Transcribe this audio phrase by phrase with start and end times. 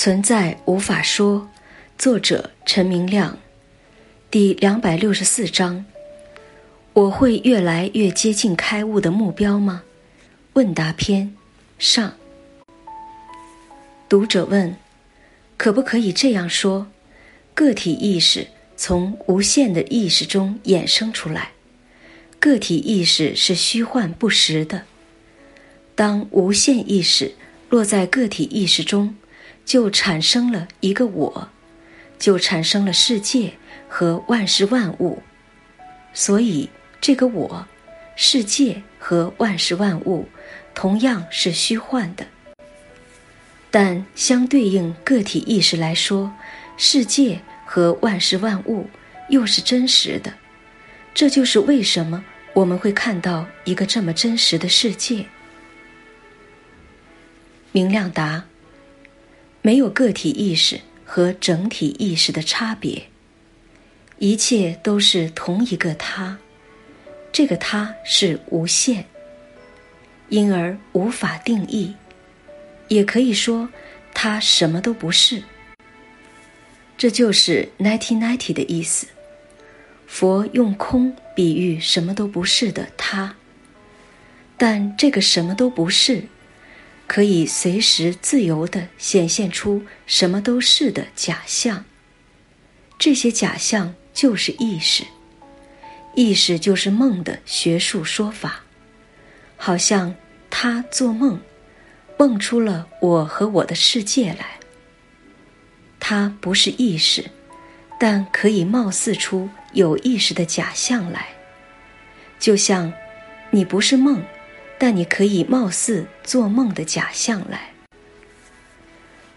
[0.00, 1.48] 存在无法说，
[1.98, 3.36] 作者陈明亮，
[4.30, 5.84] 第两百六十四章。
[6.92, 9.82] 我会越来越接近开悟的目标吗？
[10.52, 11.34] 问答篇
[11.80, 12.14] 上。
[14.08, 14.76] 读者问：
[15.56, 16.86] 可不可以这样说？
[17.52, 18.46] 个体意识
[18.76, 21.50] 从无限的意识中衍生出来，
[22.38, 24.84] 个体意识是虚幻不实的。
[25.96, 27.34] 当无限意识
[27.68, 29.16] 落在个体意识中，
[29.68, 31.50] 就产生了一个我，
[32.18, 33.52] 就产生了世界
[33.86, 35.22] 和万事万物。
[36.14, 36.70] 所以。
[37.00, 37.64] 这个我、
[38.16, 40.28] 世界和万事万物，
[40.74, 42.26] 同样是虚幻的。
[43.70, 46.34] 但相对应个体意识来说，
[46.76, 48.90] 世界和万事万物
[49.28, 50.34] 又是真实的。
[51.14, 55.24] 这就是为什么我们会看到一个这么真实的世界。
[57.70, 58.44] 明亮答：
[59.62, 63.02] 没有个体意识和整体意识的差别，
[64.18, 66.38] 一切都是同一个他。
[67.30, 69.04] 这个他是无限，
[70.28, 71.94] 因而无法定义，
[72.88, 73.68] 也可以说
[74.14, 75.42] 他什么都不是。
[76.96, 79.06] 这就是 ninety ninety 的意思。
[80.06, 83.36] 佛用空比喻什么都不是的他，
[84.56, 86.24] 但这个什么都不是，
[87.08, 91.84] 可以随时自由地显现出什么都是的假象。
[92.98, 95.04] 这些假象就是意识。
[96.14, 98.60] 意识就是梦的学术说法，
[99.56, 100.14] 好像
[100.50, 101.40] 他做梦，
[102.18, 104.58] 梦出了我和我的世界来。
[106.00, 107.30] 它不是意识，
[107.98, 111.28] 但可以貌似出有意识的假象来。
[112.38, 112.92] 就像
[113.50, 114.22] 你不是梦，
[114.78, 117.72] 但你可以貌似做梦的假象来，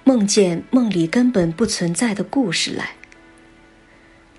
[0.04, 2.92] 梦见梦里根本不存在的故事来。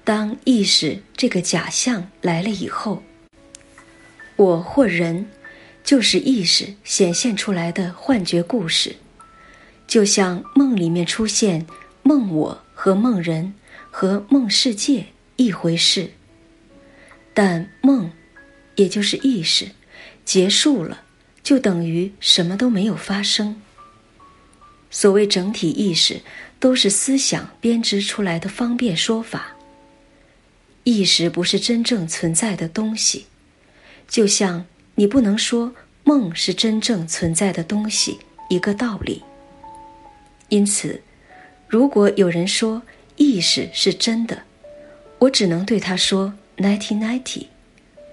[0.05, 3.03] 当意识这个假象来了以后，
[4.37, 5.29] 我或人
[5.85, 8.97] 就是意识显现出来的幻觉故事，
[9.87, 11.67] 就像梦里面出现
[12.03, 13.55] 梦我和梦人
[13.91, 15.07] 和梦世界
[15.37, 16.11] 一回事。
[17.35, 18.11] 但梦，
[18.77, 19.69] 也就是意识，
[20.25, 21.03] 结束了，
[21.43, 23.61] 就等于什么都没有发生。
[24.91, 26.21] 所谓整体意识，
[26.61, 29.57] 都是思想编织出来的方便说法。
[30.85, 33.27] 意识不是真正存在的东西，
[34.09, 34.65] 就像
[34.97, 35.73] 你不能说
[36.05, 39.23] 梦是真正存在的东西一个道理。
[40.49, 41.01] 因此，
[41.69, 42.83] 如果有人说
[43.17, 44.43] 意识是真的，
[45.21, 47.47] 我只能对他说 “ninety ninety”，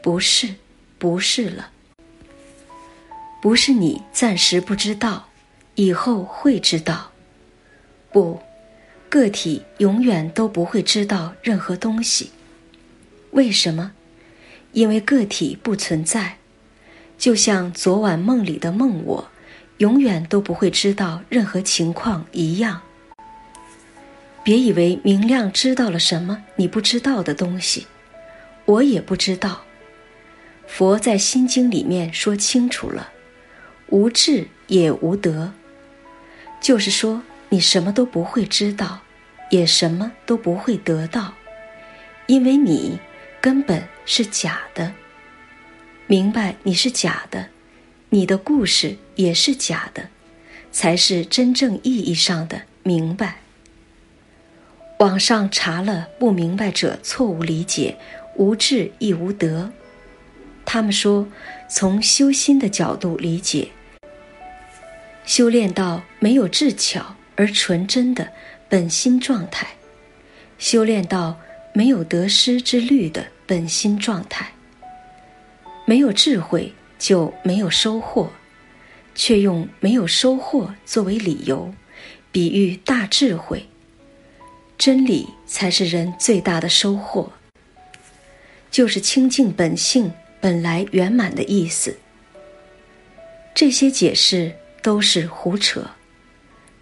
[0.02, 0.54] 不是，
[0.98, 1.72] 不是了，
[3.42, 5.30] 不是你暂时不知道，
[5.76, 7.12] 以后会知道。
[8.12, 8.40] 不，
[9.08, 12.32] 个体永远都不会知道任何东西。
[13.32, 13.94] 为什么？
[14.74, 16.38] 因为个体不存在，
[17.18, 19.30] 就像昨晚梦里的梦我，
[19.78, 22.82] 永远都不会知道任何情况一样。
[24.44, 27.88] 别以为明亮知道了什么你不知道的东西，
[28.66, 29.62] 我也不知道。
[30.68, 33.10] 佛在心经里面说清楚了：
[33.92, 35.54] 无智也无得，
[36.62, 39.02] 就是说你什么都不会知道，
[39.50, 41.34] 也什么都不会得到，
[42.28, 43.00] 因为你。
[43.42, 44.92] 根本是假的，
[46.08, 47.48] 明白你是假的，
[48.10, 50.10] 你的故事也是假的，
[50.74, 53.38] 才是真正意义上的明白。
[54.98, 57.98] 网上查了不明白者错误理解，
[58.36, 59.72] 无智亦无德。
[60.66, 61.26] 他们说，
[61.70, 63.70] 从修心的角度理解，
[65.30, 68.28] 修炼到没有智巧而纯真的
[68.68, 69.68] 本心状态，
[70.58, 71.40] 修炼到。
[71.72, 74.52] 没有得失之虑的本心状态，
[75.86, 78.32] 没有智慧就没有收获，
[79.14, 81.72] 却用没有收获作为理由，
[82.32, 83.64] 比喻大智慧。
[84.80, 87.32] 真理才是人最大的收获，
[88.72, 90.12] 就是清净本性
[90.42, 92.00] 本来圆满的意思。
[93.54, 95.86] 这些解释都是胡扯，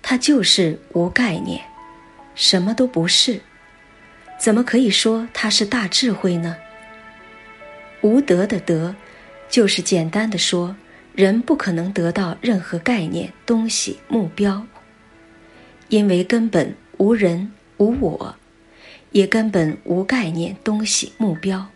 [0.02, 1.62] 它就是无概念，
[2.36, 3.40] 什么都不是。
[4.40, 6.56] 怎么可以说它是大智慧呢？
[8.02, 8.96] 无德的德，
[9.50, 10.76] 就是简单的说，
[11.16, 14.64] 人不可能得到任何概念、东西、目标，
[15.90, 18.36] 因为根本无人、无我，
[19.12, 21.68] 也根本无概念、东西、目标。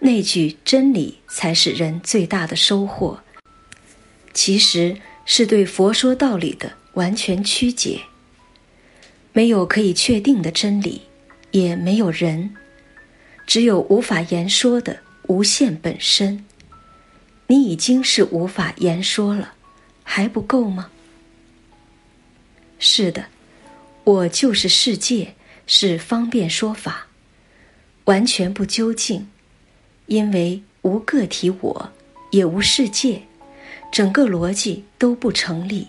[0.00, 3.20] 那句真理才是人最大的收获，
[4.38, 8.02] 其实是对佛说道理的完全曲解。
[9.32, 11.02] 没有可以确定的真理，
[11.50, 12.54] 也没有人，
[13.48, 16.44] 只有无法言说的无限本身。
[17.48, 19.54] 你已经是无法言说了，
[20.04, 20.88] 还不够吗？
[22.78, 23.24] 是的，
[24.04, 25.34] 我就是世界，
[25.66, 27.08] 是方便说法，
[28.04, 29.28] 完全不究竟，
[30.06, 31.92] 因为无个体我，
[32.30, 33.22] 也无世界，
[33.90, 35.86] 整个逻辑都不成立。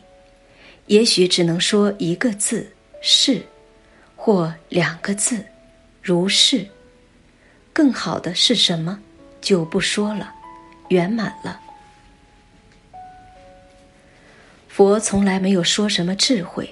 [0.88, 2.68] 也许只能说一个字
[3.02, 3.42] 是，
[4.16, 5.46] 或两个字
[6.02, 6.66] 如是。
[7.72, 9.00] 更好的是什么，
[9.40, 10.34] 就不说了，
[10.90, 11.60] 圆满了。
[14.68, 16.70] 佛从来没有说什么智慧。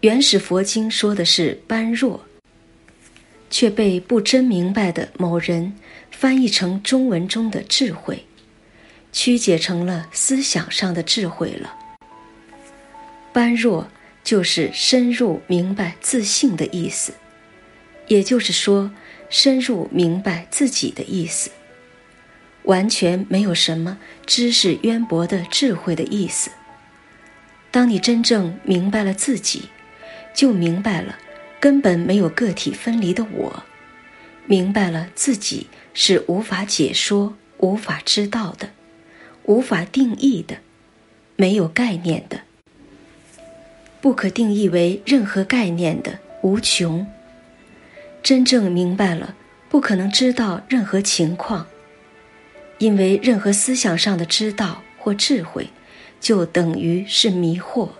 [0.00, 2.22] 原始佛经说的是般若，
[3.50, 5.72] 却被不真明白的某人
[6.10, 8.24] 翻译成中文中的智慧，
[9.14, 11.74] 曲解成了思想上的智慧了。
[13.32, 13.88] 般若
[14.22, 17.14] 就是深入明白自性的意思，
[18.08, 18.90] 也就是说，
[19.30, 21.50] 深入明白自己的意思，
[22.64, 26.50] 完全没有什么知识渊博的智慧的意思。
[27.70, 29.70] 当你真正明白了自己。
[30.36, 31.16] 就明白了，
[31.60, 33.62] 根本没有个体分离的我，
[34.46, 38.70] 明白了自己是无法解说、无法知道的、
[39.44, 40.56] 无法定义的、
[41.36, 42.40] 没有概念的、
[44.00, 47.06] 不可定义为任何概念的无穷。
[48.22, 49.34] 真正明白了，
[49.68, 51.66] 不可能知道任何情况，
[52.78, 55.68] 因为任何思想上的知道或智慧，
[56.20, 57.90] 就等于是迷惑。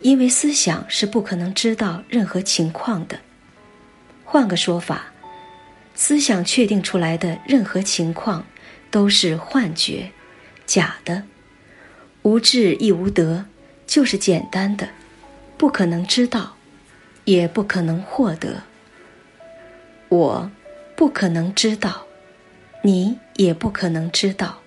[0.00, 3.18] 因为思想是不可能知道任何情况的。
[4.24, 5.06] 换个说法，
[5.94, 8.46] 思想确定出来的任何情况
[8.90, 10.12] 都是幻觉、
[10.66, 11.22] 假的，
[12.22, 13.46] 无智亦无得，
[13.86, 14.88] 就是简单的，
[15.56, 16.56] 不可能知道，
[17.24, 18.62] 也不可能获得。
[20.08, 20.50] 我
[20.96, 22.06] 不可能知道，
[22.82, 24.60] 你也不可能知道，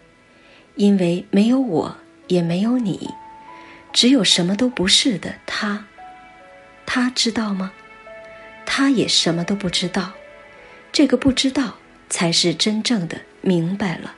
[0.76, 1.98] 因为没有我，
[2.28, 3.10] 也没有你。
[3.92, 5.86] 只有什么都不是的他，
[6.86, 7.72] 他知道吗？
[8.66, 10.14] 他也什么都不知道。
[10.92, 11.76] 这个不知道
[12.10, 14.16] 才是真正的明白了。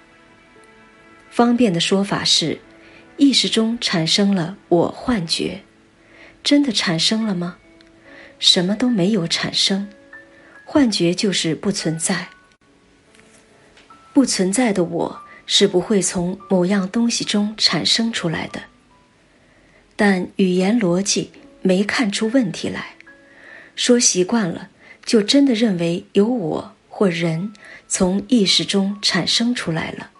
[1.32, 2.60] 方便的说法是：
[3.16, 5.62] 意识中产生了我幻觉，
[6.44, 7.58] 真的产生了吗？
[8.38, 9.88] 什么都没有产生，
[10.66, 12.28] 幻觉就是不存在。
[14.12, 18.64] 不存在的我是不会从某样东西中产生出来的。
[19.96, 21.32] 但语言逻辑
[21.62, 22.96] 没看出问题来，
[23.76, 24.70] 说习惯了，
[25.06, 27.54] 就真的认为有我或人
[27.88, 30.12] 从意识中产生出来了。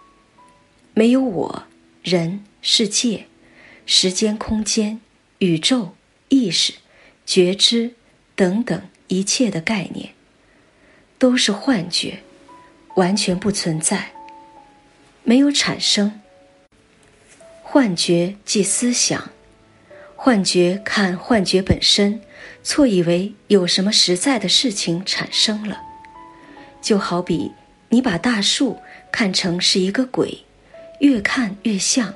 [0.94, 1.64] 没有我、
[2.02, 3.26] 人、世界、
[3.86, 5.00] 时间、空间、
[5.38, 5.94] 宇宙、
[6.28, 6.74] 意识、
[7.24, 7.94] 觉知
[8.34, 10.10] 等等一切的概念，
[11.18, 12.22] 都是幻觉，
[12.96, 14.12] 完全不存在，
[15.24, 16.20] 没有产生。
[17.62, 19.30] 幻觉即思想。
[20.14, 22.20] 幻觉看幻觉本身，
[22.62, 25.80] 错以为有什么实在的事情产生了，
[26.80, 27.50] 就好比
[27.88, 28.78] 你把大树
[29.10, 30.44] 看成是一个鬼，
[31.02, 32.14] 越看越像，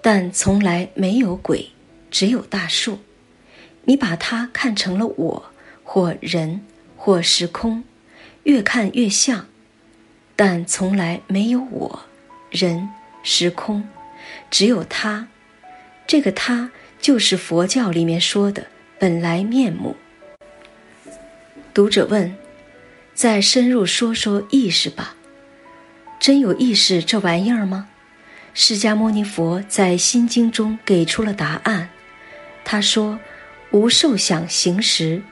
[0.00, 1.70] 但从来没有鬼，
[2.10, 2.98] 只有大树。
[3.84, 5.52] 你把它看成了我
[5.84, 6.62] 或人
[6.96, 7.84] 或时空，
[8.44, 9.46] 越看越像，
[10.34, 12.00] 但从来没有我、
[12.50, 12.88] 人、
[13.22, 13.86] 时空，
[14.50, 15.28] 只有它。
[16.06, 16.70] 这个它。
[17.02, 18.66] 就是佛教里面说的
[18.98, 19.96] 本来面目。
[21.72, 22.36] 读者问
[23.16, 25.16] ：“再深入说说意识吧，
[26.20, 27.88] 真有意识这玩意儿吗？”
[28.54, 31.88] 释迦牟尼佛在《心经》中给出了答案。
[32.64, 33.18] 他说
[33.72, 35.22] ：“无受想行识，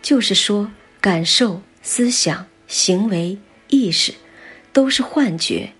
[0.00, 3.36] 就是说感受、思想、行为、
[3.68, 4.14] 意识，
[4.72, 5.70] 都是幻觉，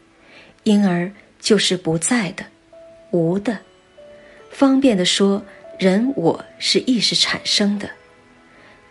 [0.64, 2.44] 因而就是不在的，
[3.10, 3.58] 无的。”
[4.52, 5.42] 方便的说，
[5.78, 7.88] 人我是意识产生的，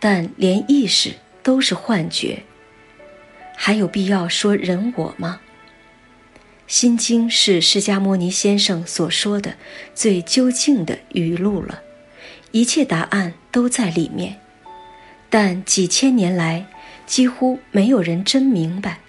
[0.00, 2.42] 但连意识都是幻觉，
[3.56, 5.40] 还有必要说人我吗？
[6.66, 9.56] 《心经》是释迦牟尼先生所说的
[9.94, 11.82] 最究竟的语录了，
[12.50, 14.40] 一切答案都在里面，
[15.28, 16.66] 但几千年来
[17.06, 19.00] 几乎没有人真明白。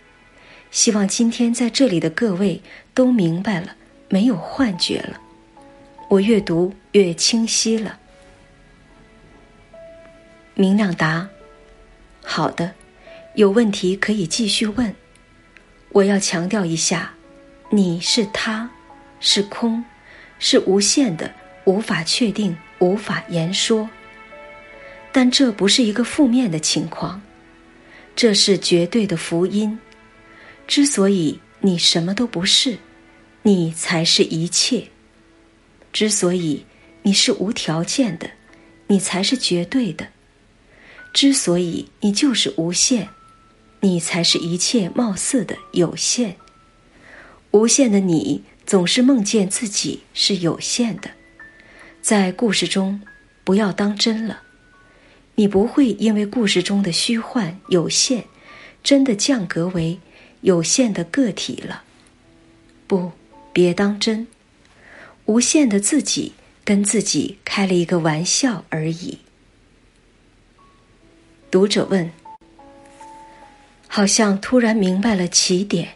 [0.72, 2.62] 希望今天在这里的各位
[2.94, 3.76] 都明白了，
[4.10, 5.22] 没有幻觉了。
[6.10, 8.00] 我越读越清晰了。
[10.56, 11.30] 明亮答
[12.22, 12.74] ：“好的，
[13.36, 14.94] 有问题可以继续问。
[15.90, 17.14] 我要强调一下，
[17.76, 18.70] 你是他，
[19.20, 19.84] 是空，
[20.38, 21.34] 是无限的，
[21.66, 23.90] 无法确定，无法言说。
[25.12, 27.20] 但这不是一个负面的情况，
[28.16, 29.80] 这是绝对的福音。
[30.68, 32.78] 之所以你什么都不是，
[33.42, 34.92] 你才是一切；
[35.92, 36.64] 之所以
[37.02, 38.30] 你是无条件的，
[38.86, 40.06] 你才是绝对的；
[41.12, 43.10] 之所以你就是无限，
[43.80, 46.38] 你才是一切貌似的有限。
[47.54, 51.12] 无限的你总是梦见自己是有限的，
[52.02, 53.00] 在故事中
[53.44, 54.42] 不要当真了。
[55.36, 58.26] 你不会因为故事中的虚幻有限，
[58.84, 60.00] 真的降格为
[60.42, 61.84] 有限的个体了。
[62.88, 63.12] 不，
[63.54, 64.26] 别当真。
[65.26, 66.34] 无限的自己
[66.66, 69.20] 跟自己开了一个玩笑而已。
[71.52, 72.12] 读者问：
[73.88, 75.90] 好像突然明白了起点，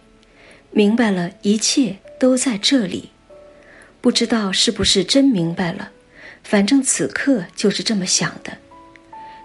[0.78, 3.10] 明白了一切都在这里，
[4.00, 5.90] 不知道是不是真明白了。
[6.44, 8.60] 反正此刻就是这么想的。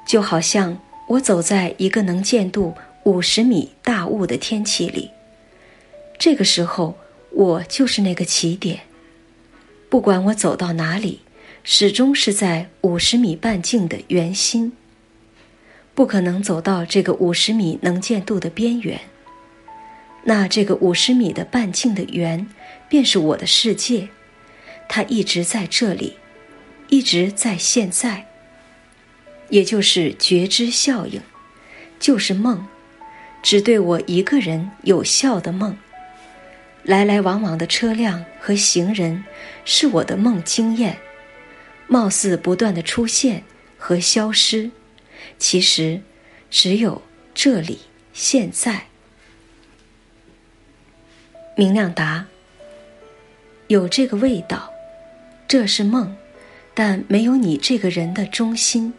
[0.07, 2.75] 就好像我走在一个能见度
[3.05, 5.11] 五十米大雾的天气里，
[6.19, 6.99] 这个时候
[7.31, 8.81] 我就是那个起点。
[9.89, 11.23] 不管我走到哪里，
[11.65, 14.75] 始终是在五十米半径的圆心。
[15.95, 19.01] 不可能走到这个五十米能见度的边缘。
[20.25, 22.47] 那这个五十米的半径的圆，
[22.89, 24.09] 便是我的世界，
[24.89, 26.17] 它一直在这里，
[26.89, 28.27] 一直在现在。
[29.49, 31.21] 也就是觉知效应，
[31.99, 32.67] 就是梦，
[33.43, 35.77] 只对我一个人有效的梦。
[36.85, 39.25] 来来往往的车辆和行人，
[39.65, 40.99] 是我的梦经验，
[41.87, 43.45] 貌似不断的出现
[43.77, 44.71] 和消失，
[45.39, 46.01] 其实
[46.51, 47.03] 只有
[47.35, 47.81] 这里
[48.13, 48.87] 现在。
[51.55, 52.25] 明亮答：
[53.67, 54.73] 有这个味道，
[55.47, 56.17] 这是梦，
[56.73, 58.95] 但没有你这个人的中心。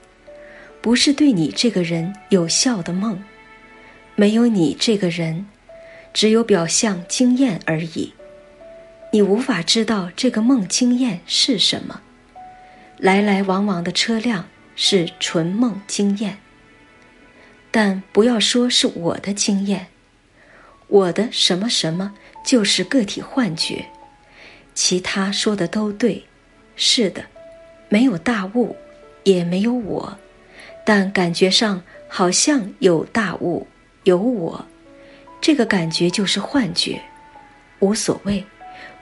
[0.80, 3.24] 不是对你这个人有效的梦，
[4.16, 5.48] 没有你这个人，
[6.14, 8.14] 只有表象经验而已。
[9.12, 12.02] 你无法知道这个梦经验是什么。
[12.98, 16.38] 来来往往的车辆是纯梦经验，
[17.72, 19.88] 但不要说是我的经验，
[20.88, 22.14] 我的什么什么
[22.46, 23.86] 就是个体幻觉。
[24.74, 26.24] 其他说的都对，
[26.76, 27.24] 是的，
[27.90, 28.76] 没有大物，
[29.24, 30.18] 也没有我。
[30.86, 33.66] 但感觉上好像有大物，
[34.04, 34.66] 有我，
[35.40, 37.02] 这个感觉就是幻觉，
[37.80, 38.44] 无所谓，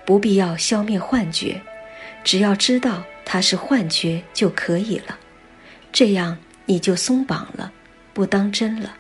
[0.06, 1.60] 不必要消灭幻觉，
[2.24, 5.18] 只要知道它是幻觉就可以了，
[5.92, 7.72] 这样你就松绑了，
[8.14, 8.94] 不当真了。